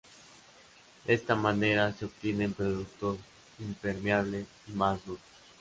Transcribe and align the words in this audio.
De 1.05 1.13
esta 1.13 1.35
manera 1.35 1.93
se 1.93 2.05
obtienen 2.05 2.53
productos 2.53 3.19
impermeables 3.59 4.47
y 4.67 4.71
más 4.71 4.99
duros. 5.05 5.21